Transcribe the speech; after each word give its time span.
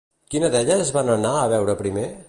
Quina 0.35 0.49
d'elles 0.55 0.91
van 0.97 1.13
anar 1.17 1.35
a 1.43 1.49
veure 1.55 1.79
primer? 1.85 2.13